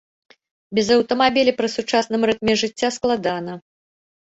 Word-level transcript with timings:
Без 0.79 0.87
аўтамабіля 0.95 1.55
пры 1.61 1.67
сучасным 1.77 2.21
рытме 2.33 2.53
жыцця 2.67 2.95
складана. 3.01 3.53